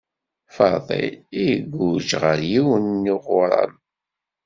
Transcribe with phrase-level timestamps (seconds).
[0.55, 1.13] Fadil
[1.47, 3.73] iguǧǧ ɣer yiwen n uɣaram.